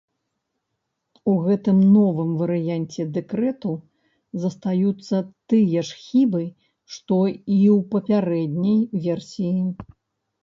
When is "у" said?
1.31-1.33